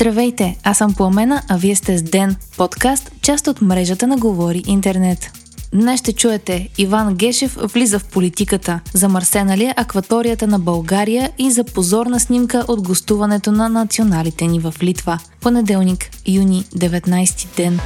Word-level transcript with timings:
Здравейте, 0.00 0.58
аз 0.64 0.78
съм 0.78 0.94
Пламена, 0.94 1.42
а 1.48 1.56
вие 1.56 1.74
сте 1.74 1.98
с 1.98 2.02
Ден, 2.02 2.36
подкаст, 2.56 3.12
част 3.22 3.46
от 3.46 3.62
мрежата 3.62 4.06
на 4.06 4.16
Говори 4.16 4.62
Интернет. 4.66 5.30
Днес 5.72 6.00
ще 6.00 6.12
чуете 6.12 6.68
Иван 6.78 7.14
Гешев 7.14 7.58
влиза 7.74 7.98
в 7.98 8.04
политиката, 8.04 8.80
замърсена 8.92 9.56
ли 9.56 9.64
е 9.64 9.74
акваторията 9.76 10.46
на 10.46 10.58
България 10.58 11.30
и 11.38 11.50
за 11.50 11.64
позорна 11.64 12.20
снимка 12.20 12.64
от 12.68 12.82
гостуването 12.82 13.52
на 13.52 13.68
националите 13.68 14.46
ни 14.46 14.60
в 14.60 14.74
Литва. 14.82 15.18
Понеделник, 15.40 16.10
юни, 16.26 16.64
19 16.64 17.56
ден. 17.56 17.80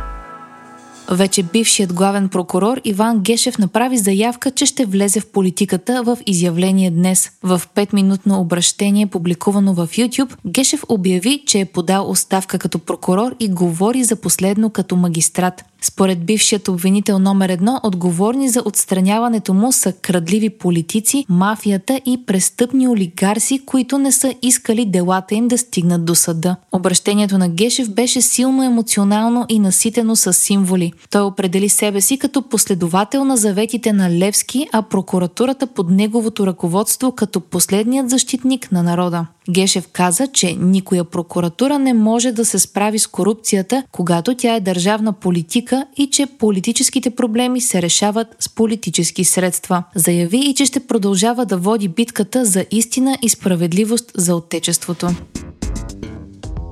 Вече 1.10 1.42
бившият 1.42 1.92
главен 1.92 2.28
прокурор 2.28 2.80
Иван 2.84 3.20
Гешев 3.20 3.58
направи 3.58 3.98
заявка, 3.98 4.50
че 4.50 4.66
ще 4.66 4.84
влезе 4.84 5.20
в 5.20 5.26
политиката 5.26 6.02
в 6.02 6.18
изявление 6.26 6.90
днес. 6.90 7.30
В 7.42 7.62
5-минутно 7.74 8.40
обращение, 8.40 9.06
публикувано 9.06 9.74
в 9.74 9.86
YouTube, 9.86 10.36
Гешев 10.46 10.84
обяви, 10.88 11.42
че 11.46 11.60
е 11.60 11.64
подал 11.64 12.10
оставка 12.10 12.58
като 12.58 12.78
прокурор 12.78 13.34
и 13.40 13.48
говори 13.48 14.04
за 14.04 14.16
последно 14.16 14.70
като 14.70 14.96
магистрат. 14.96 15.64
Според 15.84 16.24
бившият 16.24 16.68
обвинител 16.68 17.18
номер 17.18 17.48
едно, 17.48 17.80
отговорни 17.82 18.48
за 18.48 18.62
отстраняването 18.64 19.54
му 19.54 19.72
са 19.72 19.92
крадливи 19.92 20.50
политици, 20.50 21.26
мафията 21.28 22.00
и 22.06 22.26
престъпни 22.26 22.88
олигарси, 22.88 23.60
които 23.66 23.98
не 23.98 24.12
са 24.12 24.34
искали 24.42 24.84
делата 24.86 25.34
им 25.34 25.48
да 25.48 25.58
стигнат 25.58 26.04
до 26.04 26.14
съда. 26.14 26.56
Обращението 26.72 27.38
на 27.38 27.48
Гешев 27.48 27.90
беше 27.90 28.20
силно 28.20 28.62
емоционално 28.62 29.46
и 29.48 29.58
наситено 29.58 30.16
с 30.16 30.32
символи. 30.32 30.92
Той 31.10 31.22
определи 31.22 31.68
себе 31.68 32.00
си 32.00 32.18
като 32.18 32.42
последовател 32.42 33.24
на 33.24 33.36
заветите 33.36 33.92
на 33.92 34.10
Левски, 34.10 34.68
а 34.72 34.82
прокуратурата 34.82 35.66
под 35.66 35.90
неговото 35.90 36.46
ръководство 36.46 37.12
като 37.12 37.40
последният 37.40 38.10
защитник 38.10 38.72
на 38.72 38.82
народа. 38.82 39.26
Гешев 39.50 39.88
каза, 39.92 40.26
че 40.26 40.56
никоя 40.60 41.04
прокуратура 41.04 41.78
не 41.78 41.94
може 41.94 42.32
да 42.32 42.44
се 42.44 42.58
справи 42.58 42.98
с 42.98 43.06
корупцията, 43.06 43.82
когато 43.92 44.34
тя 44.34 44.54
е 44.54 44.60
държавна 44.60 45.12
политика 45.12 45.71
и 45.96 46.10
че 46.10 46.26
политическите 46.26 47.10
проблеми 47.10 47.60
се 47.60 47.82
решават 47.82 48.36
с 48.40 48.48
политически 48.48 49.24
средства. 49.24 49.82
Заяви 49.94 50.38
и 50.38 50.54
че 50.54 50.66
ще 50.66 50.86
продължава 50.86 51.46
да 51.46 51.56
води 51.56 51.88
битката 51.88 52.44
за 52.44 52.64
истина 52.70 53.18
и 53.22 53.28
справедливост 53.28 54.12
за 54.14 54.34
Отечеството. 54.34 55.08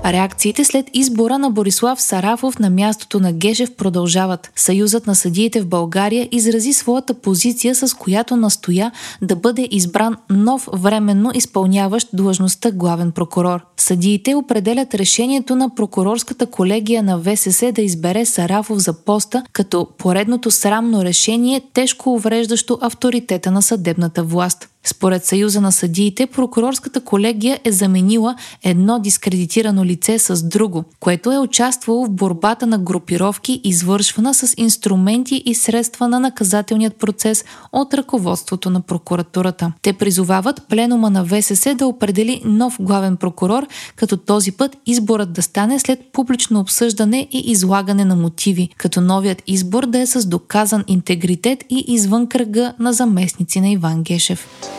Реакциите 0.05 0.65
след 0.65 0.87
избора 0.95 1.39
на 1.39 1.51
Борислав 1.51 2.01
Сарафов 2.01 2.59
на 2.59 2.71
мястото 2.71 3.21
на 3.21 3.33
Гешев 3.33 3.75
продължават. 3.77 4.51
Съюзът 4.57 5.07
на 5.07 5.15
съдиите 5.15 5.61
в 5.61 5.67
България 5.67 6.29
изрази 6.33 6.73
своята 6.73 7.15
позиция, 7.15 7.75
с 7.75 7.97
която 7.97 8.37
настоя 8.37 8.93
да 9.23 9.37
бъде 9.37 9.69
избран 9.71 10.17
нов 10.31 10.69
временно 10.73 11.31
изпълняващ 11.35 12.09
длъжността 12.13 12.71
главен 12.71 13.13
прокурор. 13.13 13.61
Съдиите 13.77 14.35
определят 14.35 14.95
решението 14.95 15.57
на 15.57 15.75
прокурорската 15.75 16.47
колегия 16.47 17.03
на 17.03 17.19
ВСС 17.23 17.73
да 17.73 17.83
избере 17.83 18.27
Сарафов 18.27 18.79
за 18.79 18.93
поста 18.93 19.45
като 19.53 19.89
поредното 19.99 20.51
срамно 20.51 21.05
решение, 21.05 21.63
тежко 21.75 22.15
увреждащо 22.15 22.79
авторитета 22.81 23.51
на 23.51 23.63
съдебната 23.63 24.23
власт. 24.23 24.69
Според 24.85 25.25
Съюза 25.25 25.61
на 25.61 25.73
съдиите, 25.73 26.27
прокурорската 26.27 27.01
колегия 27.01 27.61
е 27.65 27.73
заменила 27.73 28.37
едно 28.63 28.99
дискредитирано 28.99 29.85
лице 29.85 30.19
с 30.19 30.43
друго, 30.43 30.85
което 31.01 31.33
е 31.33 31.39
участвало 31.39 32.07
в 32.07 32.11
борбата 32.11 32.67
на 32.67 32.79
групировки, 32.79 33.61
извършвана 33.65 34.35
с 34.35 34.55
инструменти 34.57 35.43
и 35.47 35.55
средства 35.55 36.09
на 36.09 36.21
наказателният 36.21 36.97
процес 36.97 37.45
от 37.73 37.95
ръководството 37.95 38.71
на 38.71 38.81
прокуратурата. 38.81 39.73
Те 39.83 39.93
призовават 39.93 40.63
пленума 40.69 41.11
на 41.11 41.27
ВСС 41.27 41.75
да 41.75 41.87
определи 41.87 42.43
нов 42.45 42.77
главен 42.81 43.17
прокурор, 43.17 43.67
като 43.97 44.17
този 44.17 44.53
път 44.53 44.77
изборът 44.87 45.33
да 45.33 45.43
стане 45.43 45.79
след 45.79 46.01
публично 46.13 46.61
обсъждане 46.61 47.29
и 47.33 47.39
излагане 47.39 48.05
на 48.05 48.17
мотиви, 48.17 48.69
като 48.77 49.01
новият 49.01 49.43
избор 49.47 49.87
да 49.87 49.99
е 49.99 50.07
с 50.07 50.27
доказан 50.27 50.85
интегритет 50.87 51.65
и 51.71 51.85
извън 51.89 52.27
кръга 52.27 52.75
на 52.79 52.93
заместници 52.93 53.61
на 53.61 53.69
Иван 53.69 54.03
Гешев. 54.03 54.70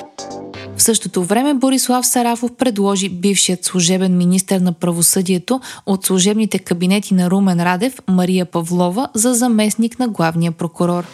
В 0.82 0.84
същото 0.84 1.24
време 1.24 1.54
Борислав 1.54 2.06
Сарафов 2.06 2.52
предложи 2.58 3.10
бившият 3.10 3.66
служебен 3.66 4.18
министр 4.18 4.60
на 4.60 4.74
правосъдието 4.74 5.62
от 5.86 6.06
служебните 6.06 6.60
кабинети 6.60 7.14
на 7.14 7.32
Румен 7.32 7.64
Радев 7.64 8.00
Мария 8.08 8.46
Павлова 8.46 9.10
за 9.14 9.34
заместник 9.34 10.00
на 10.00 10.08
главния 10.08 10.52
прокурор 10.52 11.06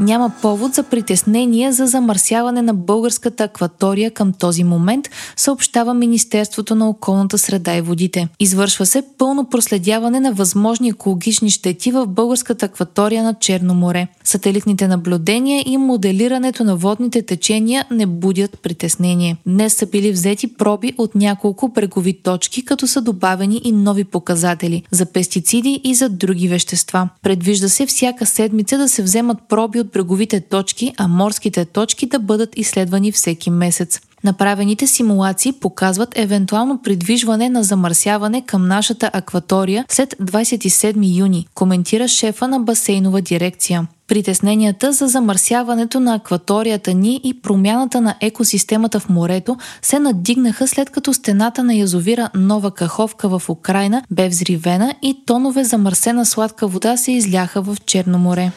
няма 0.00 0.32
повод 0.42 0.74
за 0.74 0.82
притеснение 0.82 1.72
за 1.72 1.86
замърсяване 1.86 2.62
на 2.62 2.74
българската 2.74 3.44
акватория 3.44 4.10
към 4.10 4.32
този 4.32 4.64
момент, 4.64 5.08
съобщава 5.36 5.94
Министерството 5.94 6.74
на 6.74 6.88
околната 6.88 7.38
среда 7.38 7.76
и 7.76 7.80
водите. 7.80 8.28
Извършва 8.40 8.86
се 8.86 9.02
пълно 9.18 9.48
проследяване 9.48 10.20
на 10.20 10.32
възможни 10.32 10.88
екологични 10.88 11.50
щети 11.50 11.92
в 11.92 12.06
българската 12.06 12.66
акватория 12.66 13.24
на 13.24 13.34
Черно 13.34 13.74
море. 13.74 14.08
Сателитните 14.24 14.88
наблюдения 14.88 15.62
и 15.66 15.76
моделирането 15.76 16.64
на 16.64 16.76
водните 16.76 17.22
течения 17.22 17.84
не 17.90 18.06
будят 18.06 18.58
притеснение. 18.62 19.36
Днес 19.46 19.74
са 19.74 19.86
били 19.86 20.12
взети 20.12 20.54
проби 20.54 20.92
от 20.98 21.14
няколко 21.14 21.68
брегови 21.68 22.22
точки, 22.22 22.64
като 22.64 22.86
са 22.86 23.00
добавени 23.00 23.60
и 23.64 23.72
нови 23.72 24.04
показатели 24.04 24.82
за 24.90 25.06
пестициди 25.06 25.80
и 25.84 25.94
за 25.94 26.08
други 26.08 26.48
вещества. 26.48 27.08
Предвижда 27.22 27.68
се 27.68 27.86
всяка 27.86 28.26
седмица 28.26 28.78
да 28.78 28.88
се 28.88 29.02
вземат 29.02 29.38
проби 29.48 29.80
от 29.80 29.89
бреговите 29.92 30.40
точки, 30.40 30.92
а 30.98 31.08
морските 31.08 31.64
точки 31.64 32.06
да 32.06 32.18
бъдат 32.18 32.58
изследвани 32.58 33.12
всеки 33.12 33.50
месец. 33.50 34.00
Направените 34.24 34.86
симулации 34.86 35.52
показват 35.52 36.18
евентуално 36.18 36.82
придвижване 36.82 37.48
на 37.48 37.62
замърсяване 37.62 38.42
към 38.46 38.68
нашата 38.68 39.10
акватория 39.12 39.84
след 39.88 40.14
27 40.22 41.18
юни, 41.18 41.46
коментира 41.54 42.08
шефа 42.08 42.48
на 42.48 42.60
басейнова 42.60 43.20
дирекция. 43.20 43.86
Притесненията 44.08 44.92
за 44.92 45.06
замърсяването 45.06 46.00
на 46.00 46.14
акваторията 46.14 46.94
ни 46.94 47.20
и 47.24 47.40
промяната 47.42 48.00
на 48.00 48.14
екосистемата 48.20 49.00
в 49.00 49.08
морето 49.08 49.56
се 49.82 49.98
надигнаха 49.98 50.68
след 50.68 50.90
като 50.90 51.14
стената 51.14 51.64
на 51.64 51.74
язовира 51.74 52.30
Нова 52.34 52.70
Каховка 52.70 53.38
в 53.38 53.48
Украина 53.48 54.02
бе 54.10 54.28
взривена 54.28 54.94
и 55.02 55.24
тонове 55.26 55.64
замърсена 55.64 56.26
сладка 56.26 56.66
вода 56.66 56.96
се 56.96 57.12
изляха 57.12 57.62
в 57.62 57.76
Черно 57.86 58.18
море. 58.18 58.52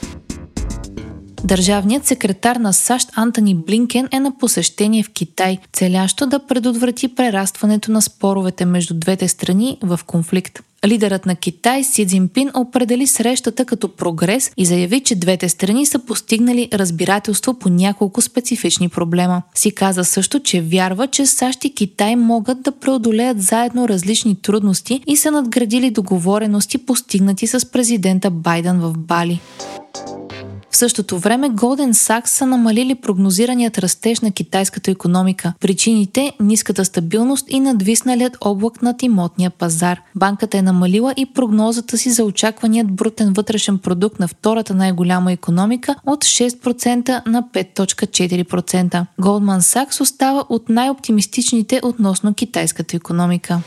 Държавният 1.43 2.05
секретар 2.05 2.55
на 2.55 2.73
САЩ 2.73 3.09
Антони 3.15 3.55
Блинкен 3.55 4.07
е 4.11 4.19
на 4.19 4.37
посещение 4.37 5.03
в 5.03 5.09
Китай, 5.09 5.57
целящо 5.73 6.27
да 6.27 6.39
предотврати 6.39 7.15
прерастването 7.15 7.91
на 7.91 8.01
споровете 8.01 8.65
между 8.65 8.93
двете 8.93 9.27
страни 9.27 9.77
в 9.81 9.99
конфликт. 10.07 10.59
Лидерът 10.85 11.25
на 11.25 11.35
Китай 11.35 11.83
Си 11.83 12.07
Цзинпин 12.07 12.51
определи 12.55 13.07
срещата 13.07 13.65
като 13.65 13.95
прогрес 13.95 14.51
и 14.57 14.65
заяви, 14.65 14.99
че 14.99 15.15
двете 15.15 15.49
страни 15.49 15.85
са 15.85 15.99
постигнали 15.99 16.69
разбирателство 16.73 17.53
по 17.53 17.69
няколко 17.69 18.21
специфични 18.21 18.89
проблема. 18.89 19.41
Си 19.55 19.71
каза 19.71 20.05
също, 20.05 20.39
че 20.39 20.61
вярва, 20.61 21.07
че 21.07 21.25
САЩ 21.25 21.65
и 21.65 21.73
Китай 21.73 22.15
могат 22.15 22.61
да 22.61 22.71
преодолеят 22.71 23.41
заедно 23.41 23.87
различни 23.89 24.35
трудности 24.35 25.03
и 25.07 25.17
са 25.17 25.31
надградили 25.31 25.91
договорености 25.91 26.77
постигнати 26.77 27.47
с 27.47 27.71
президента 27.71 28.29
Байден 28.29 28.79
в 28.79 28.93
Бали. 28.97 29.39
В 30.73 30.77
същото 30.77 31.19
време 31.19 31.49
Golden 31.49 31.91
Sachs 31.91 32.25
са 32.25 32.45
намалили 32.45 32.95
прогнозираният 32.95 33.77
растеж 33.77 34.19
на 34.19 34.31
китайската 34.31 34.91
економика. 34.91 35.53
Причините– 35.59 36.31
ниската 36.39 36.85
стабилност 36.85 37.45
и 37.49 37.59
надвисналият 37.59 38.37
облак 38.41 38.81
над 38.81 39.03
имотния 39.03 39.49
пазар. 39.49 40.01
Банката 40.15 40.57
е 40.57 40.61
намалила 40.61 41.13
и 41.17 41.25
прогнозата 41.25 41.97
си 41.97 42.09
за 42.09 42.23
очакваният 42.23 42.91
брутен 42.91 43.33
вътрешен 43.33 43.77
продукт 43.77 44.19
на 44.19 44.27
втората 44.27 44.73
най-голяма 44.73 45.31
економика 45.31 45.95
от 46.05 46.25
6% 46.25 47.27
на 47.27 47.43
5.4%. 47.43 49.05
Goldman 49.21 49.59
Sachs 49.59 50.01
остава 50.01 50.43
от 50.49 50.69
най-оптимистичните 50.69 51.79
относно 51.83 52.33
китайската 52.33 52.97
економика. 52.97 53.59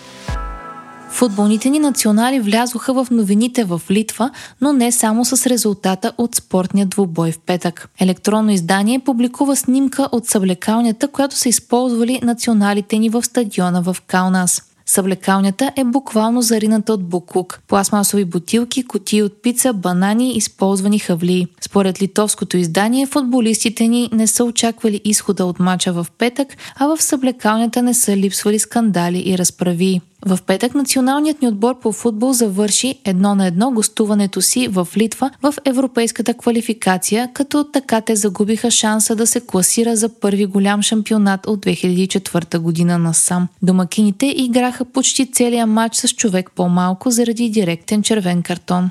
Футболните 1.16 1.70
ни 1.70 1.78
национали 1.78 2.40
влязоха 2.40 2.94
в 2.94 3.06
новините 3.10 3.64
в 3.64 3.82
Литва, 3.90 4.30
но 4.60 4.72
не 4.72 4.92
само 4.92 5.24
с 5.24 5.46
резултата 5.46 6.12
от 6.18 6.34
спортния 6.34 6.86
двубой 6.86 7.32
в 7.32 7.38
петък. 7.38 7.88
Електронно 8.00 8.52
издание 8.52 8.98
публикува 8.98 9.56
снимка 9.56 10.08
от 10.12 10.26
съблекалнята, 10.26 11.08
която 11.08 11.36
са 11.36 11.48
използвали 11.48 12.20
националите 12.22 12.98
ни 12.98 13.08
в 13.08 13.22
стадиона 13.22 13.82
в 13.82 13.96
Каунас. 14.06 14.62
Съблекалнята 14.86 15.72
е 15.76 15.84
буквално 15.84 16.42
зарината 16.42 16.92
от 16.92 17.04
буклук. 17.04 17.60
Пластмасови 17.69 18.24
бутилки, 18.24 18.86
кутии 18.86 19.22
от 19.22 19.42
пица, 19.42 19.72
банани 19.72 20.32
използвани 20.32 20.98
хавлии. 20.98 21.46
Според 21.60 22.02
литовското 22.02 22.56
издание, 22.56 23.06
футболистите 23.06 23.88
ни 23.88 24.08
не 24.12 24.26
са 24.26 24.44
очаквали 24.44 25.00
изхода 25.04 25.44
от 25.44 25.58
мача 25.58 25.92
в 25.92 26.06
петък, 26.19 26.48
а 26.76 26.86
в 26.86 27.02
съблекалнята 27.02 27.82
не 27.82 27.94
са 27.94 28.16
липсвали 28.16 28.58
скандали 28.58 29.22
и 29.26 29.38
разправи. 29.38 30.00
В 30.26 30.38
петък 30.46 30.74
националният 30.74 31.42
ни 31.42 31.48
отбор 31.48 31.78
по 31.80 31.92
футбол 31.92 32.32
завърши 32.32 32.94
едно 33.04 33.34
на 33.34 33.46
едно 33.46 33.70
гостуването 33.70 34.42
си 34.42 34.68
в 34.68 34.88
Литва 34.96 35.30
в 35.42 35.54
европейската 35.64 36.34
квалификация, 36.34 37.30
като 37.34 37.64
така 37.64 38.00
те 38.00 38.16
загубиха 38.16 38.70
шанса 38.70 39.16
да 39.16 39.26
се 39.26 39.40
класира 39.40 39.96
за 39.96 40.08
първи 40.08 40.46
голям 40.46 40.82
шампионат 40.82 41.46
от 41.46 41.66
2004 41.66 42.58
година 42.58 42.98
насам. 42.98 43.48
Домакините 43.62 44.34
играха 44.36 44.84
почти 44.84 45.32
целия 45.32 45.66
матч 45.66 45.96
с 45.96 46.08
човек 46.08 46.50
по-малко 46.54 47.10
заради 47.10 47.50
директен 47.50 48.02
червен 48.02 48.42
картон. 48.42 48.90